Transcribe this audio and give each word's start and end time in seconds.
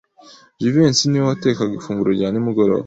Jivency 0.61 1.03
niwe 1.07 1.25
watekaga 1.29 1.73
ifunguro 1.79 2.09
rya 2.17 2.27
nimugoroba. 2.31 2.79